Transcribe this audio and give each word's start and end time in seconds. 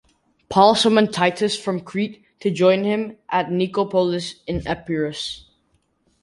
Paul 0.49 0.73
summoned 0.73 1.13
Titus 1.13 1.55
from 1.55 1.81
Crete 1.81 2.25
to 2.39 2.49
join 2.49 2.85
him 2.85 3.17
at 3.29 3.51
Nicopolis 3.51 4.41
in 4.47 4.65
Epirus. 4.65 5.45